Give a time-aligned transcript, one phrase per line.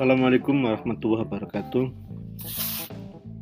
[0.00, 1.84] Assalamualaikum warahmatullahi wabarakatuh.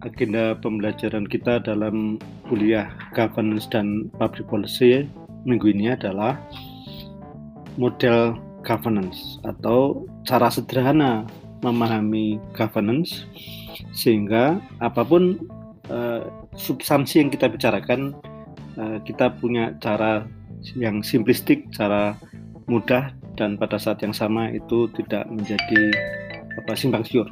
[0.03, 2.19] Agenda pembelajaran kita dalam
[2.51, 5.07] kuliah Governance dan Public Policy
[5.47, 6.35] minggu ini adalah
[7.79, 8.35] model
[8.67, 11.23] governance atau cara sederhana
[11.63, 13.23] memahami governance
[13.95, 15.39] sehingga apa pun
[15.95, 16.27] uh,
[16.59, 18.19] substansi yang kita bicarakan
[18.75, 20.27] uh, kita punya cara
[20.75, 22.19] yang simplistik, cara
[22.67, 25.95] mudah dan pada saat yang sama itu tidak menjadi
[26.59, 27.31] apa simpang siur.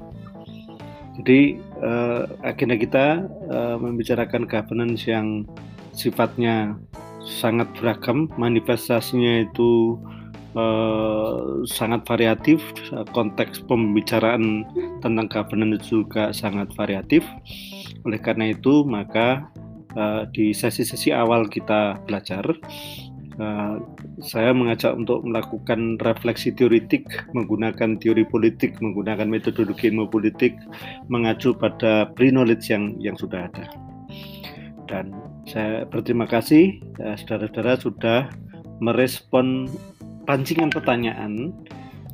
[1.16, 3.06] Jadi uh, agenda kita
[3.48, 5.48] uh, membicarakan governance yang
[5.96, 6.76] sifatnya
[7.24, 9.96] sangat beragam, manifestasinya itu
[10.54, 12.60] uh, sangat variatif,
[13.16, 14.62] konteks pembicaraan
[15.00, 17.24] tentang governance juga sangat variatif.
[18.04, 19.48] Oleh karena itu, maka
[19.96, 22.44] uh, di sesi-sesi awal kita belajar
[23.36, 23.76] Uh,
[24.24, 27.04] saya mengajak untuk melakukan refleksi teoritik
[27.36, 30.56] menggunakan teori politik, menggunakan metodologi ilmu politik,
[31.12, 33.68] mengacu pada pre-knowledge yang yang sudah ada.
[34.88, 35.12] Dan
[35.44, 38.20] saya berterima kasih eh, saudara-saudara sudah
[38.80, 39.68] merespon
[40.24, 41.52] pancingan pertanyaan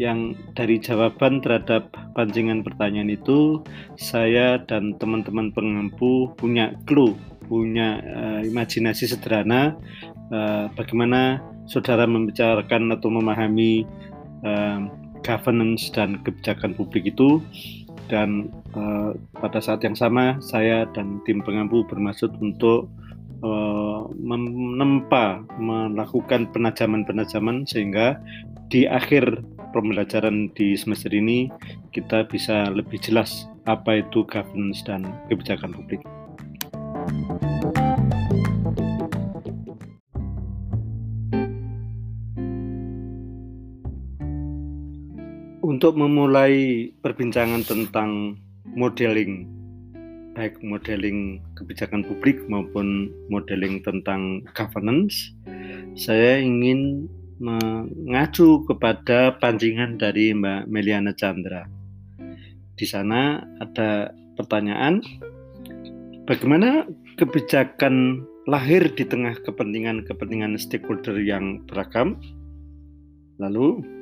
[0.01, 3.61] yang dari jawaban terhadap pancingan pertanyaan itu
[4.01, 7.13] saya dan teman-teman pengampu punya clue,
[7.45, 9.77] punya uh, imajinasi sederhana
[10.33, 11.39] uh, bagaimana
[11.69, 13.87] saudara membicarakan atau memahami
[14.43, 14.89] uh,
[15.23, 17.39] governance dan kebijakan publik itu
[18.11, 22.89] dan uh, pada saat yang sama saya dan tim pengampu bermaksud untuk
[24.23, 28.15] menempa melakukan penajaman-penajaman sehingga
[28.71, 29.43] di akhir
[29.75, 31.51] pembelajaran di semester ini
[31.91, 36.07] kita bisa lebih jelas apa itu governance dan kebijakan publik.
[45.63, 48.35] Untuk memulai perbincangan tentang
[48.75, 49.47] modeling,
[50.35, 55.31] baik modeling kebijakan publik maupun modeling tentang governance,
[55.95, 57.07] saya ingin
[57.39, 61.71] mengacu kepada pancingan dari Mbak Meliana Chandra.
[62.75, 64.99] Di sana ada pertanyaan,
[66.27, 66.91] bagaimana
[67.23, 72.19] kebijakan lahir di tengah kepentingan-kepentingan stakeholder yang beragam?
[73.39, 74.02] Lalu,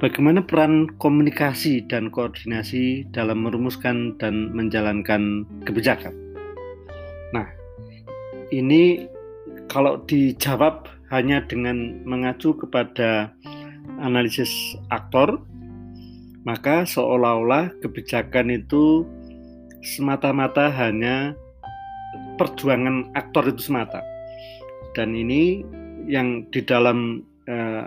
[0.00, 6.16] Bagaimana peran komunikasi dan koordinasi dalam merumuskan dan menjalankan kebijakan?
[7.36, 7.44] Nah,
[8.48, 9.04] ini
[9.68, 13.36] kalau dijawab hanya dengan mengacu kepada
[14.00, 14.48] analisis
[14.88, 15.36] aktor,
[16.48, 19.04] maka seolah-olah kebijakan itu
[19.84, 21.36] semata-mata hanya
[22.40, 24.00] perjuangan aktor itu semata.
[24.96, 25.60] Dan ini
[26.08, 27.20] yang di dalam
[27.52, 27.84] uh,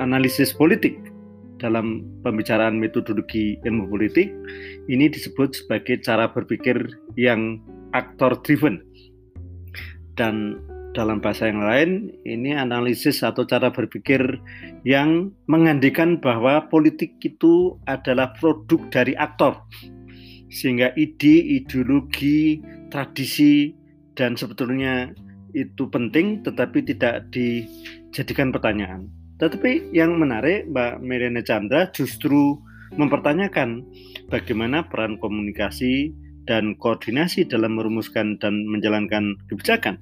[0.00, 1.11] analisis politik
[1.62, 4.34] dalam pembicaraan metodologi ilmu politik
[4.90, 7.62] ini disebut sebagai cara berpikir yang
[7.94, 8.82] aktor driven
[10.18, 10.58] dan
[10.92, 14.20] dalam bahasa yang lain ini analisis atau cara berpikir
[14.84, 19.56] yang mengandikan bahwa politik itu adalah produk dari aktor
[20.52, 22.60] sehingga ide, ideologi,
[22.92, 23.72] tradisi
[24.12, 25.16] dan sebetulnya
[25.56, 29.08] itu penting tetapi tidak dijadikan pertanyaan.
[29.42, 32.62] Tetapi yang menarik Mbak Meriana Chandra justru
[32.94, 33.82] mempertanyakan
[34.30, 36.14] bagaimana peran komunikasi
[36.46, 39.98] dan koordinasi dalam merumuskan dan menjalankan kebijakan.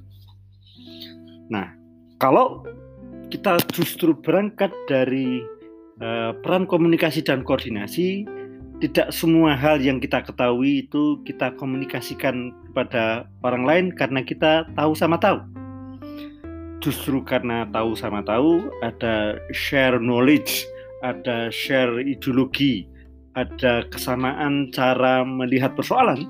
[1.49, 1.73] Nah,
[2.21, 2.69] kalau
[3.33, 5.41] kita justru berangkat dari
[6.05, 8.29] uh, peran komunikasi dan koordinasi,
[8.85, 14.93] tidak semua hal yang kita ketahui itu kita komunikasikan kepada orang lain karena kita tahu
[14.93, 15.41] sama tahu
[16.81, 20.65] justru karena tahu sama tahu ada share knowledge,
[21.05, 22.89] ada share ideologi,
[23.37, 26.27] ada kesamaan cara melihat persoalan,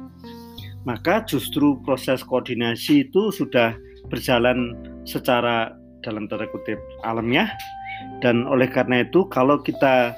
[0.84, 3.75] maka justru proses koordinasi itu sudah
[4.10, 4.75] berjalan
[5.06, 7.49] secara dalam tanda kutip alamiah.
[8.24, 10.16] Dan oleh karena itu kalau kita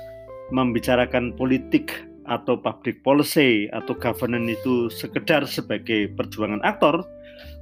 [0.54, 7.02] membicarakan politik atau public policy atau governance itu sekedar sebagai perjuangan aktor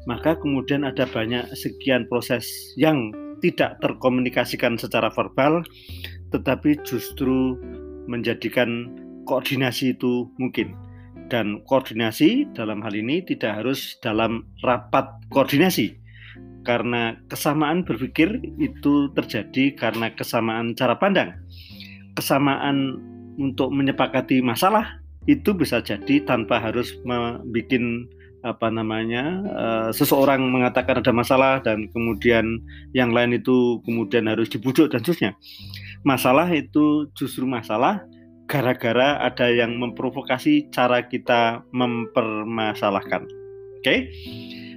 [0.08, 5.64] maka kemudian ada banyak sekian proses yang tidak terkomunikasikan secara verbal,
[6.32, 7.56] tetapi justru
[8.06, 8.92] menjadikan
[9.24, 10.76] koordinasi itu mungkin.
[11.30, 15.94] Dan koordinasi dalam hal ini tidak harus dalam rapat koordinasi,
[16.66, 21.38] karena kesamaan berpikir itu terjadi karena kesamaan cara pandang.
[22.18, 22.98] Kesamaan
[23.38, 25.00] untuk menyepakati masalah
[25.30, 27.46] itu bisa jadi tanpa harus membuat
[28.40, 32.60] apa namanya uh, seseorang mengatakan ada masalah dan kemudian
[32.96, 35.32] yang lain itu kemudian harus dibujuk dan seterusnya.
[36.02, 38.00] Masalah itu justru masalah
[38.48, 43.28] gara-gara ada yang memprovokasi cara kita mempermasalahkan.
[43.78, 43.84] Oke.
[43.84, 43.98] Okay?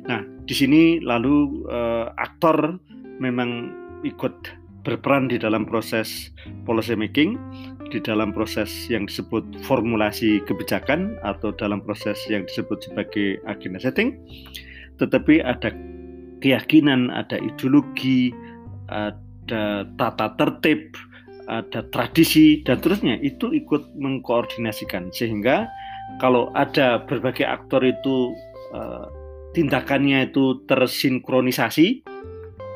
[0.04, 2.78] Nah, di sini lalu uh, aktor
[3.18, 3.72] memang
[4.04, 4.36] ikut
[4.84, 6.30] berperan di dalam proses
[6.68, 7.40] policy making,
[7.94, 14.18] di dalam proses yang disebut formulasi kebijakan atau dalam proses yang disebut sebagai agenda setting.
[14.98, 15.70] Tetapi ada
[16.42, 18.34] keyakinan, ada ideologi,
[18.90, 20.98] ada tata tertib,
[21.46, 25.68] ada tradisi dan terusnya itu ikut mengkoordinasikan sehingga
[26.18, 28.32] kalau ada berbagai aktor itu
[28.72, 29.08] uh,
[29.52, 32.04] tindakannya itu tersinkronisasi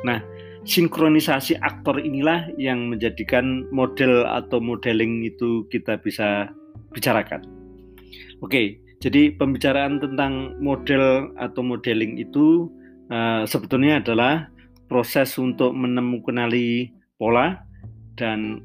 [0.06, 0.22] nah
[0.68, 6.52] sinkronisasi aktor inilah yang menjadikan model atau modeling itu kita bisa
[6.92, 7.42] bicarakan
[8.44, 12.68] oke jadi pembicaraan tentang model atau modeling itu
[13.14, 14.50] uh, sebetulnya adalah
[14.92, 16.50] proses untuk menemukan
[17.18, 17.62] pola
[18.18, 18.62] dan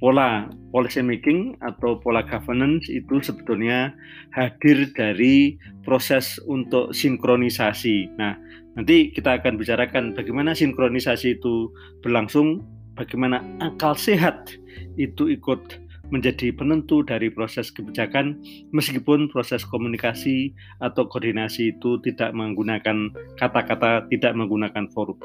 [0.00, 3.92] pola policy making atau pola governance itu sebetulnya
[4.32, 8.08] hadir dari proses untuk sinkronisasi.
[8.16, 8.34] Nah,
[8.78, 11.70] nanti kita akan bicarakan bagaimana sinkronisasi itu
[12.04, 12.62] berlangsung,
[12.94, 14.52] bagaimana akal sehat
[15.00, 15.80] itu ikut
[16.10, 18.42] menjadi penentu dari proses kebijakan
[18.74, 20.52] meskipun proses komunikasi
[20.82, 25.16] atau koordinasi itu tidak menggunakan kata-kata, tidak menggunakan forum.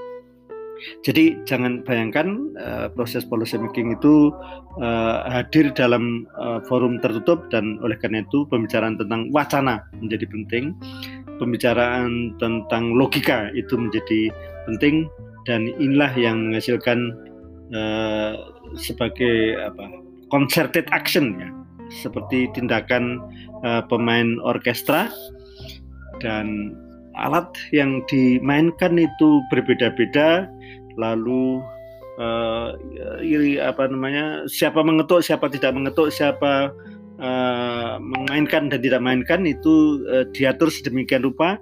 [1.02, 4.30] Jadi jangan bayangkan uh, proses policy making itu
[4.84, 10.76] uh, hadir dalam uh, forum tertutup dan oleh karena itu pembicaraan tentang wacana menjadi penting,
[11.38, 14.32] pembicaraan tentang logika itu menjadi
[14.66, 15.10] penting
[15.46, 17.14] dan inilah yang menghasilkan
[17.72, 18.34] uh,
[18.76, 19.86] sebagai apa
[20.34, 21.50] concerted action ya.
[21.94, 23.22] Seperti tindakan
[23.62, 25.14] uh, pemain orkestra
[26.18, 26.74] dan
[27.16, 30.50] alat yang dimainkan itu berbeda-beda
[30.98, 31.62] lalu
[32.20, 32.76] uh,
[33.24, 36.72] iri apa namanya siapa mengetuk siapa tidak mengetuk siapa
[37.20, 41.60] uh, memainkan dan tidak mainkan itu uh, diatur sedemikian rupa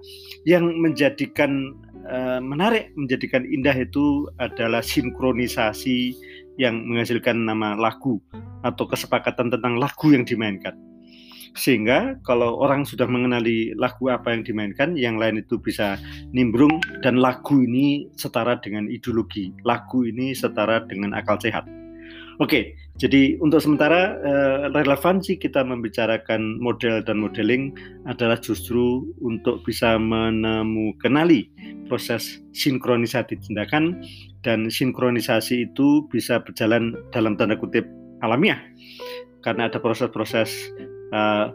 [0.48, 1.76] yang menjadikan
[2.08, 6.16] uh, menarik menjadikan indah itu adalah sinkronisasi
[6.62, 8.22] yang menghasilkan nama lagu
[8.62, 10.78] atau kesepakatan tentang lagu yang dimainkan
[11.54, 16.02] sehingga kalau orang sudah mengenali lagu apa yang dimainkan, yang lain itu bisa
[16.34, 21.83] nimbrung dan lagu ini setara dengan ideologi, lagu ini setara dengan akal sehat.
[22.42, 27.74] Oke, jadi untuk sementara eh, relevansi kita membicarakan model dan modeling
[28.10, 31.50] adalah justru untuk bisa menemukanali
[31.86, 34.02] proses sinkronisasi tindakan
[34.42, 37.86] dan sinkronisasi itu bisa berjalan dalam tanda kutip
[38.26, 38.58] alamiah
[39.46, 40.50] karena ada proses-proses
[41.14, 41.54] uh,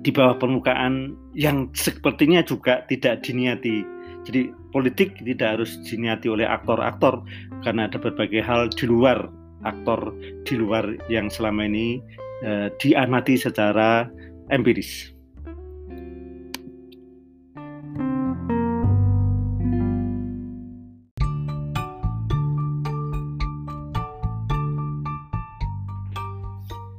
[0.00, 3.84] di bawah permukaan yang sepertinya juga tidak diniati.
[4.24, 7.24] Jadi politik tidak harus diniati oleh aktor-aktor
[7.64, 10.12] karena ada berbagai hal di luar aktor
[10.44, 12.00] di luar yang selama ini
[12.44, 14.08] uh, diamati secara
[14.52, 15.12] empiris.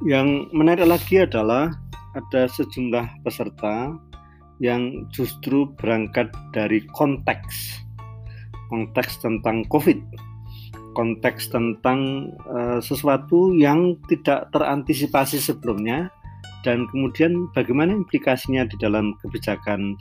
[0.02, 1.70] Yang menarik lagi adalah
[2.18, 3.94] ada sejumlah peserta
[4.58, 7.82] yang justru berangkat dari konteks
[8.72, 10.00] konteks tentang COVID,
[10.92, 16.12] konteks tentang uh, sesuatu yang tidak terantisipasi sebelumnya
[16.62, 19.98] dan kemudian bagaimana implikasinya di dalam kebijakan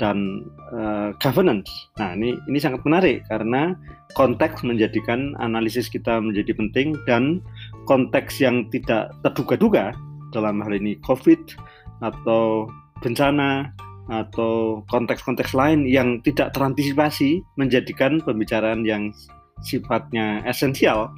[0.00, 1.68] dan uh, governance.
[2.00, 3.76] Nah, ini ini sangat menarik karena
[4.16, 7.44] konteks menjadikan analisis kita menjadi penting dan
[7.84, 9.92] konteks yang tidak terduga-duga
[10.32, 11.52] dalam hal ini COVID
[12.00, 12.66] atau
[13.04, 13.68] bencana
[14.10, 19.14] atau konteks-konteks lain yang tidak terantisipasi menjadikan pembicaraan yang
[19.64, 21.12] sifatnya esensial,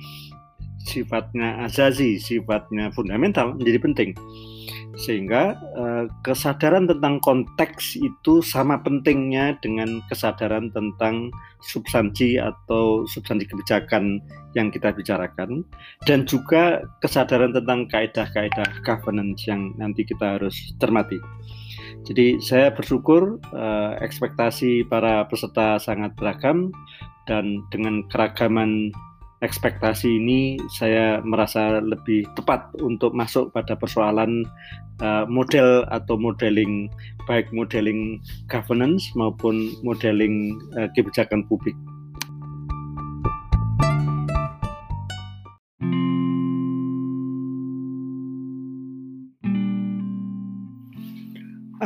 [0.82, 4.11] sifatnya azazi, sifatnya fundamental menjadi penting
[4.92, 11.32] sehingga uh, kesadaran tentang konteks itu sama pentingnya dengan kesadaran tentang
[11.64, 14.20] substansi atau substansi kebijakan
[14.52, 15.64] yang kita bicarakan
[16.04, 21.16] dan juga kesadaran tentang kaedah-kaedah governance yang nanti kita harus cermati.
[22.02, 26.72] Jadi saya bersyukur uh, ekspektasi para peserta sangat beragam
[27.30, 28.90] dan dengan keragaman
[29.42, 34.46] ekspektasi ini saya merasa lebih tepat untuk masuk pada persoalan
[35.02, 36.87] uh, model atau modeling
[37.26, 41.75] baik modeling governance maupun modeling uh, kebijakan publik.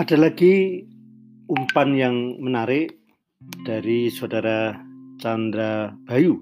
[0.06, 0.86] Ada lagi
[1.50, 2.94] umpan yang menarik
[3.66, 4.78] dari saudara
[5.18, 6.38] Chandra Bayu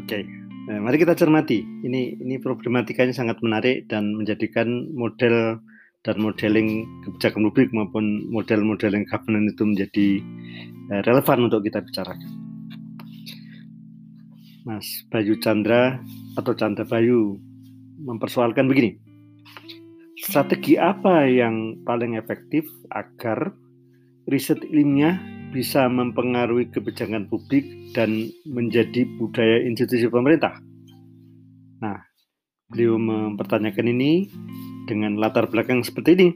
[0.00, 0.24] Oke,
[0.64, 1.60] Nah, mari kita cermati.
[1.60, 5.60] Ini ini problematikanya sangat menarik dan menjadikan model
[6.00, 10.08] dan modeling kebijakan publik maupun model-modeling governance itu menjadi
[10.96, 12.32] eh, relevan untuk kita bicarakan.
[14.64, 16.00] Mas Bayu Chandra
[16.32, 17.36] atau Chandra Bayu
[18.00, 19.07] mempersoalkan begini.
[20.28, 23.48] Strategi apa yang paling efektif agar
[24.28, 25.16] riset ilmiah
[25.56, 27.64] bisa mempengaruhi kebijakan publik
[27.96, 30.60] dan menjadi budaya institusi pemerintah.
[31.80, 32.04] Nah,
[32.68, 34.28] beliau mempertanyakan ini
[34.84, 36.28] dengan latar belakang seperti ini.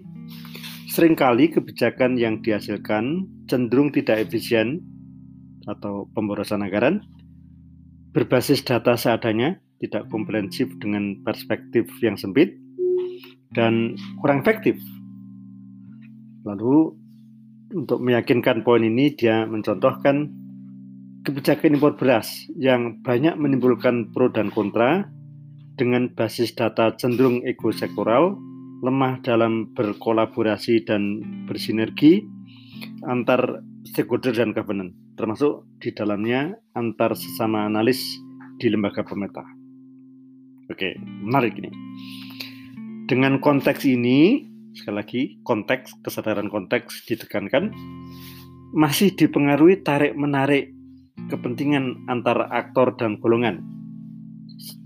[0.89, 4.81] Seringkali kebijakan yang dihasilkan cenderung tidak efisien
[5.69, 7.05] atau pemborosan anggaran,
[8.17, 12.62] berbasis data seadanya, tidak komprehensif dengan perspektif yang sempit,
[13.53, 14.81] dan kurang efektif.
[16.43, 16.93] Lalu
[17.73, 20.29] untuk meyakinkan poin ini dia mencontohkan
[21.23, 25.07] kebijakan impor beras yang banyak menimbulkan pro dan kontra
[25.79, 28.37] dengan basis data cenderung ekosektoral,
[28.85, 32.21] lemah dalam berkolaborasi dan bersinergi
[33.07, 38.03] antar stakeholder dan governance, termasuk di dalamnya antar sesama analis
[38.59, 39.47] di lembaga pemerintah.
[40.71, 41.71] Oke, menarik ini.
[43.11, 47.75] Dengan konteks ini, sekali lagi konteks kesadaran konteks ditekankan
[48.73, 50.73] masih dipengaruhi tarik menarik
[51.29, 53.61] kepentingan antara aktor dan golongan.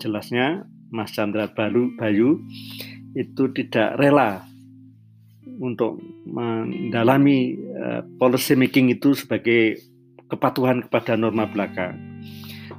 [0.03, 2.43] Jelasnya Mas Chandra Balu Bayu
[3.15, 4.43] itu tidak rela
[5.61, 9.81] untuk mendalami uh, policy making itu sebagai
[10.29, 11.97] kepatuhan kepada norma belaka.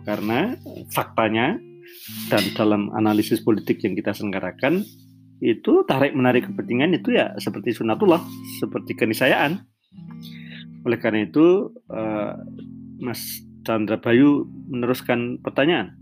[0.03, 0.55] Karena
[0.91, 1.57] faktanya
[2.31, 4.83] dan dalam analisis politik yang kita selenggarakan
[5.37, 8.21] itu tarik menarik kepentingan itu ya seperti sunatullah,
[8.57, 9.61] seperti kenisayaan.
[10.85, 12.33] Oleh karena itu, uh,
[12.97, 15.93] Mas Chandra Bayu meneruskan pertanyaan.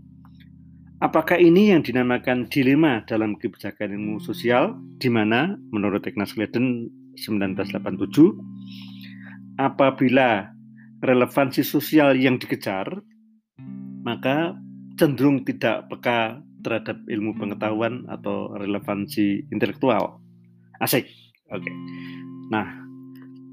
[1.04, 6.88] Apakah ini yang dinamakan dilema dalam kebijakan ilmu sosial, di mana menurut Ignaz Gledden
[7.20, 8.32] 1987,
[9.60, 10.48] apabila
[11.04, 12.88] relevansi sosial yang dikejar,
[14.08, 14.56] maka
[14.96, 20.18] cenderung tidak peka terhadap ilmu pengetahuan atau relevansi intelektual.
[20.82, 21.06] Asik.
[21.54, 21.62] Oke.
[21.62, 21.74] Okay.
[22.50, 22.66] Nah,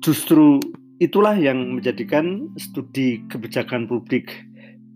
[0.02, 0.58] justru
[0.98, 4.34] itulah yang menjadikan studi kebijakan publik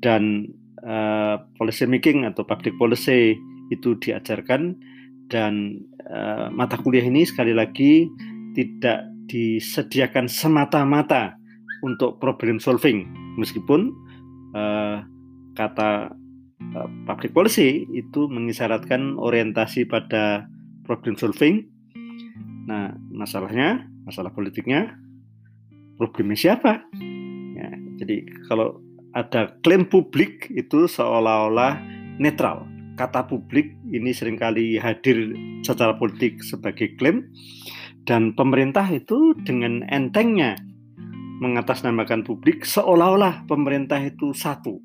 [0.01, 0.49] dan
[0.81, 3.37] uh, policy making atau public policy
[3.69, 4.73] itu diajarkan
[5.29, 8.07] dan uh, mata kuliah ini sekali lagi
[8.57, 11.35] tidak disediakan semata-mata
[11.83, 13.05] untuk problem solving
[13.35, 13.91] meskipun
[14.55, 15.03] uh,
[15.53, 16.15] kata
[17.07, 20.47] public policy itu mengisyaratkan orientasi pada
[20.87, 21.67] problem solving.
[22.67, 24.95] Nah, masalahnya, masalah politiknya,
[25.95, 26.83] problemnya siapa?
[27.55, 27.69] Ya,
[28.03, 28.79] jadi kalau
[29.15, 31.79] ada klaim publik itu seolah-olah
[32.21, 32.67] netral.
[32.97, 37.29] Kata publik ini sering kali hadir secara politik sebagai klaim
[38.09, 40.57] dan pemerintah itu dengan entengnya
[41.37, 44.81] mengatasnamakan publik seolah-olah pemerintah itu satu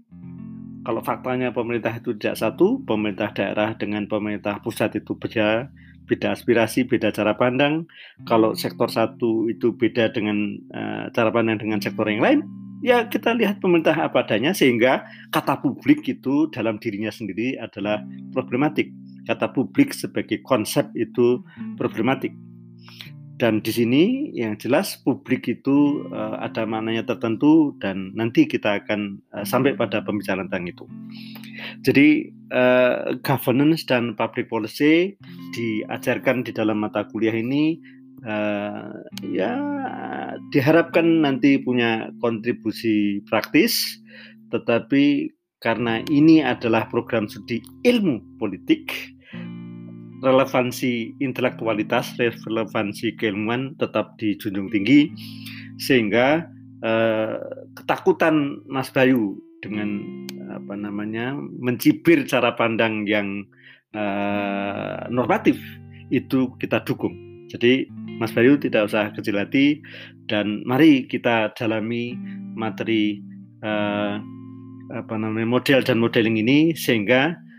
[0.83, 5.71] kalau faktanya pemerintah itu tidak satu, pemerintah daerah dengan pemerintah pusat itu beda,
[6.11, 7.87] beda aspirasi, beda cara pandang.
[8.27, 12.43] Kalau sektor satu itu beda dengan uh, cara pandang dengan sektor yang lain,
[12.83, 18.03] ya kita lihat pemerintah apa adanya sehingga kata publik itu dalam dirinya sendiri adalah
[18.35, 18.91] problematik.
[19.23, 21.47] Kata publik sebagai konsep itu
[21.79, 22.35] problematik.
[23.43, 29.19] Dan di sini yang jelas publik itu uh, ada maknanya tertentu dan nanti kita akan
[29.35, 30.87] uh, sampai pada pembicaraan tentang itu.
[31.83, 35.19] Jadi uh, governance dan public policy
[35.59, 37.83] diajarkan di dalam mata kuliah ini
[38.23, 38.95] uh,
[39.27, 39.59] ya
[40.55, 43.99] diharapkan nanti punya kontribusi praktis,
[44.55, 49.12] tetapi karena ini adalah program studi ilmu politik,
[50.23, 55.11] relevansi intelektualitas, relevansi keilmuan tetap dijunjung tinggi
[55.83, 56.47] sehingga
[56.81, 57.37] eh,
[57.75, 59.99] ketakutan Mas Bayu dengan
[60.55, 63.43] apa namanya mencibir cara pandang yang
[63.93, 65.59] eh, normatif
[66.15, 67.13] itu kita dukung.
[67.51, 67.91] Jadi
[68.23, 69.83] Mas Bayu tidak usah kecil hati
[70.31, 72.15] dan mari kita dalami
[72.55, 73.19] materi
[73.67, 74.15] eh,
[74.93, 77.51] apa namanya model dan modeling ini sehingga Eh,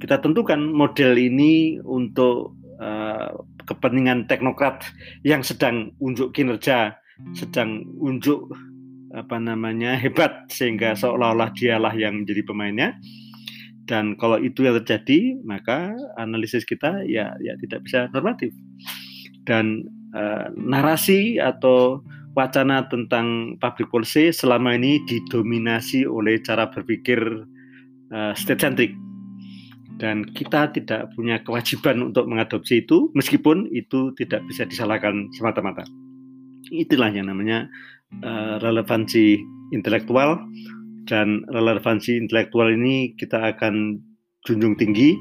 [0.00, 3.32] kita tentukan model ini untuk uh,
[3.64, 4.84] kepentingan teknokrat
[5.24, 6.96] yang sedang unjuk kinerja,
[7.36, 8.48] sedang unjuk
[9.14, 12.90] apa namanya hebat sehingga seolah-olah dialah yang menjadi pemainnya.
[13.84, 18.50] Dan kalau itu yang terjadi, maka analisis kita ya ya tidak bisa normatif.
[19.44, 19.84] Dan
[20.16, 22.00] uh, narasi atau
[22.34, 27.20] wacana tentang public policy selama ini didominasi oleh cara berpikir
[28.10, 29.03] uh, state centric
[29.98, 35.86] dan kita tidak punya kewajiban untuk mengadopsi itu meskipun itu tidak bisa disalahkan semata-mata.
[36.74, 37.70] Itulah yang namanya
[38.24, 39.38] uh, relevansi
[39.70, 40.40] intelektual.
[41.04, 44.00] Dan relevansi intelektual ini kita akan
[44.48, 45.14] junjung tinggi.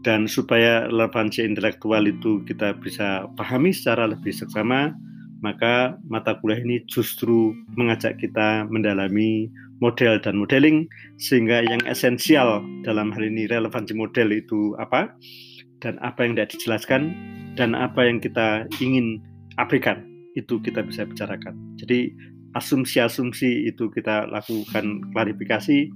[0.00, 4.92] Dan supaya relevansi intelektual itu kita bisa pahami secara lebih seksama
[5.44, 9.52] maka mata kuliah ini justru mengajak kita mendalami
[9.84, 10.88] model dan modeling
[11.20, 15.12] sehingga yang esensial dalam hal ini relevansi model itu apa
[15.84, 17.12] dan apa yang tidak dijelaskan
[17.60, 19.20] dan apa yang kita ingin
[19.60, 21.52] abaikan itu kita bisa bicarakan.
[21.76, 22.16] Jadi
[22.56, 25.90] asumsi-asumsi itu kita lakukan klarifikasi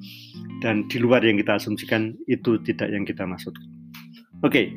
[0.60, 3.64] dan di luar yang kita asumsikan itu tidak yang kita maksudkan.
[4.44, 4.70] Oke,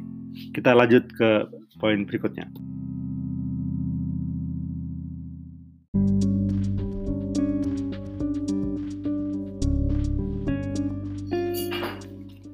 [0.55, 1.45] kita lanjut ke
[1.77, 2.47] poin berikutnya.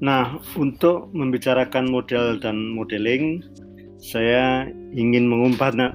[0.07, 3.43] Nah, untuk membicarakan model dan modeling,
[3.99, 4.63] saya
[4.95, 5.27] ingin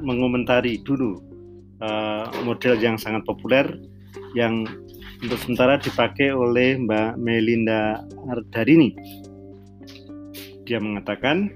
[0.05, 1.17] mengomentari dulu
[1.81, 3.65] uh, model yang sangat populer
[4.37, 4.69] yang
[5.25, 8.93] untuk sementara dipakai oleh Mbak Melinda Ardarini.
[10.69, 11.49] Dia mengatakan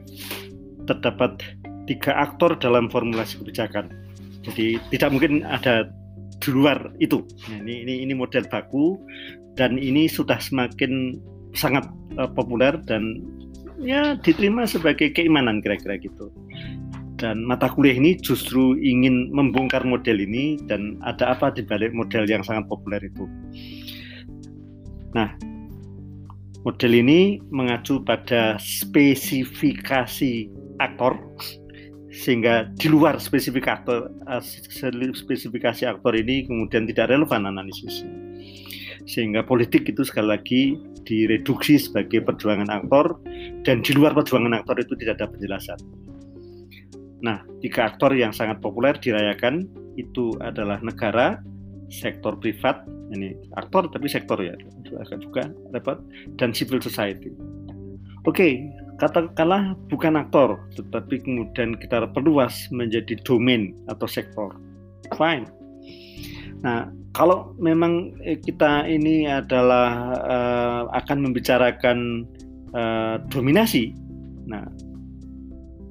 [0.89, 1.37] terdapat
[1.85, 3.93] tiga aktor dalam formulasi kebijakan.
[4.49, 5.93] Jadi tidak mungkin ada
[6.41, 7.21] di luar itu.
[7.53, 8.97] Nah, ini, ini ini model baku
[9.61, 11.21] dan ini sudah semakin
[11.53, 11.85] sangat
[12.17, 13.23] uh, populer dan
[13.81, 16.33] ya diterima sebagai keimanan kira-kira gitu.
[17.17, 22.29] Dan mata kuliah ini justru ingin membongkar model ini dan ada apa di balik model
[22.29, 23.25] yang sangat populer itu.
[25.17, 25.33] Nah,
[26.61, 31.17] model ini mengacu pada spesifikasi aktor
[32.13, 34.13] sehingga di luar spesifikasi
[35.17, 38.09] spesifikasi aktor ini kemudian tidak relevan analisisnya
[39.07, 40.63] sehingga politik itu sekali lagi
[41.07, 43.17] direduksi sebagai perjuangan aktor
[43.63, 45.79] dan di luar perjuangan aktor itu tidak ada penjelasan.
[47.25, 49.65] Nah, tiga aktor yang sangat populer dirayakan
[49.97, 51.41] itu adalah negara,
[51.89, 54.53] sektor privat, ini aktor tapi sektor ya,
[55.01, 56.03] agak juga repot,
[56.37, 57.33] dan civil society.
[58.27, 58.67] Oke,
[58.99, 64.51] katakanlah bukan aktor, tetapi kemudian kita perluas menjadi domain atau sektor.
[65.15, 65.47] Fine.
[66.65, 69.91] Nah, kalau memang eh, kita ini adalah
[70.21, 72.29] uh, akan membicarakan
[72.77, 73.97] uh, dominasi,
[74.45, 74.69] nah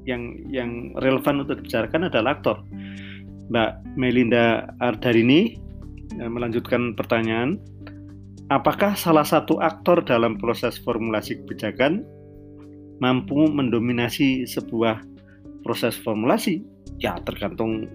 [0.06, 2.62] yang yang relevan untuk dibicarakan adalah aktor.
[3.50, 5.58] Mbak Melinda Ardarini
[6.18, 7.62] melanjutkan pertanyaan,
[8.50, 12.06] apakah salah satu aktor dalam proses formulasi kebijakan
[13.02, 15.02] mampu mendominasi sebuah
[15.66, 16.62] proses formulasi?
[17.02, 17.90] Ya tergantung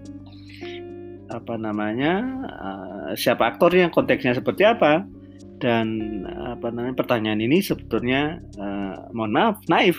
[1.30, 5.06] apa namanya uh, siapa aktornya konteksnya seperti apa
[5.62, 9.96] dan apa namanya pertanyaan ini sebetulnya uh, mohon maaf naif.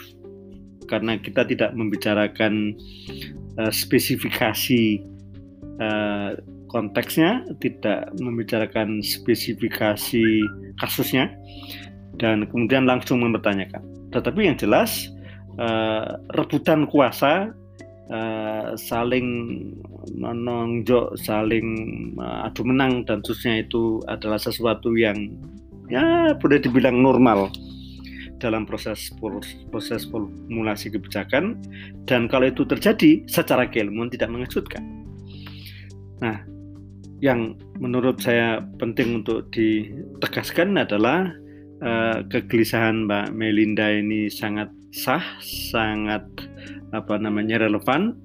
[0.89, 2.75] Karena kita tidak membicarakan
[3.55, 4.99] uh, spesifikasi
[5.79, 6.35] uh,
[6.67, 10.25] konteksnya tidak membicarakan spesifikasi
[10.79, 11.31] kasusnya
[12.19, 13.83] dan kemudian langsung mempertanyakan.
[14.11, 15.07] Tetapi yang jelas
[15.59, 17.55] uh, rebutan kuasa
[18.09, 19.27] uh, saling
[20.17, 21.67] menonjok, saling
[22.17, 25.29] uh, adu menang dan seterusnya itu adalah sesuatu yang
[25.91, 27.51] ya boleh dibilang normal
[28.41, 29.13] dalam proses
[29.69, 31.61] proses formulasi kebijakan
[32.09, 34.81] dan kalau itu terjadi secara keilmuan tidak mengejutkan.
[36.25, 36.41] Nah,
[37.21, 41.29] yang menurut saya penting untuk ditegaskan adalah
[41.85, 46.25] uh, kegelisahan Mbak Melinda ini sangat sah, sangat
[46.93, 48.17] apa namanya relevan.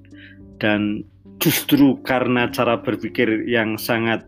[0.57, 1.05] Dan
[1.37, 4.25] justru karena cara berpikir yang sangat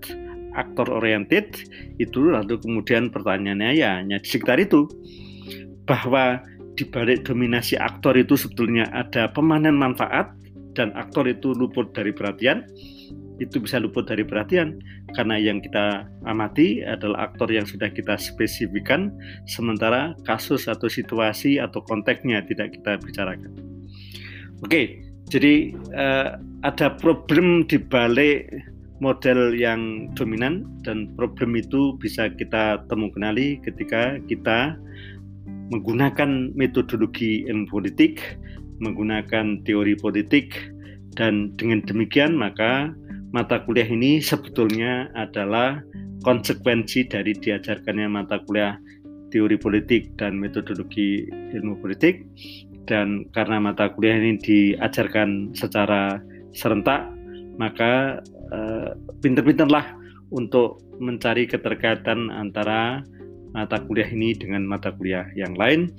[0.53, 1.55] aktor oriented
[2.01, 4.85] itu lalu kemudian pertanyaannya ya hanya di sekitar itu.
[5.89, 6.41] Bahwa
[6.77, 10.31] di balik dominasi aktor itu sebetulnya ada pemanen manfaat
[10.77, 12.63] dan aktor itu luput dari perhatian
[13.39, 14.77] itu bisa luput dari perhatian.
[15.15, 19.09] Karena yang kita amati adalah aktor yang sudah kita spesifikkan
[19.49, 23.68] sementara kasus atau situasi atau konteksnya tidak kita bicarakan.
[24.59, 24.99] Oke,
[25.31, 26.35] jadi uh,
[26.67, 28.51] ada problem di balik
[28.99, 34.75] model yang dominan dan problem itu bisa kita temu kenali ketika kita
[35.71, 38.19] menggunakan metodologi ilmu politik,
[38.83, 40.51] menggunakan teori politik
[41.15, 42.91] dan dengan demikian maka
[43.31, 45.79] mata kuliah ini sebetulnya adalah
[46.25, 48.75] konsekuensi dari diajarkannya mata kuliah
[49.29, 52.25] teori politik dan metodologi ilmu politik
[52.89, 56.17] dan karena mata kuliah ini diajarkan secara
[56.57, 57.05] serentak
[57.61, 58.17] maka
[58.49, 59.93] uh, pinter-pinterlah
[60.33, 63.05] untuk mencari keterkaitan antara
[63.53, 65.89] mata kuliah ini dengan mata kuliah yang lain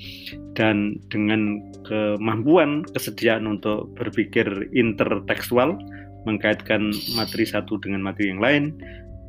[0.55, 5.75] dan dengan kemampuan kesediaan untuk berpikir intertekstual
[6.27, 8.65] mengkaitkan materi satu dengan materi yang lain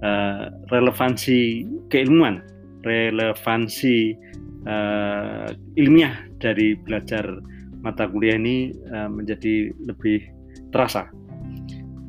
[0.06, 2.42] uh, relevansi keilmuan
[2.86, 4.18] relevansi
[4.68, 7.26] uh, ilmiah dari belajar
[7.82, 10.26] mata kuliah ini uh, menjadi lebih
[10.70, 11.10] terasa.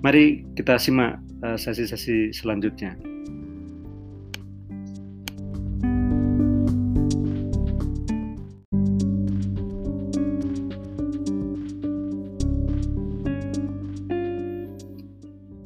[0.02, 2.94] Mari kita simak sesi-sesi selanjutnya.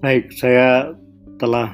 [0.06, 0.94] Baik, saya
[1.42, 1.66] telah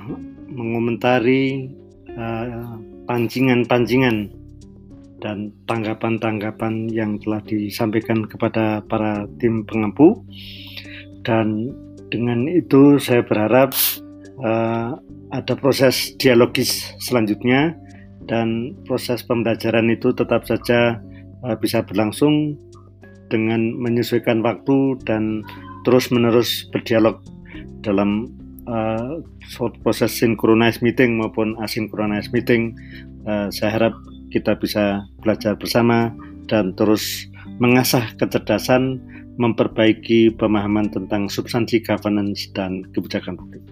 [0.48, 1.68] mengomentari
[2.16, 4.41] uh, pancingan-pancingan
[5.22, 10.18] dan tanggapan-tanggapan yang telah disampaikan kepada para tim pengampu.
[11.22, 11.70] Dan
[12.10, 13.70] dengan itu saya berharap
[14.42, 14.98] uh,
[15.30, 17.78] ada proses dialogis selanjutnya
[18.26, 20.98] dan proses pembelajaran itu tetap saja
[21.46, 22.58] uh, bisa berlangsung
[23.30, 25.40] dengan menyesuaikan waktu dan
[25.88, 27.22] terus-menerus berdialog
[27.80, 28.28] dalam
[28.68, 29.22] uh,
[29.80, 32.76] proses synchronized meeting maupun asynchronized meeting.
[33.24, 33.94] Uh, saya harap
[34.32, 36.08] kita bisa belajar bersama
[36.48, 37.28] dan terus
[37.60, 38.98] mengasah kecerdasan
[39.36, 43.62] memperbaiki pemahaman tentang substansi governance dan kebijakan publik.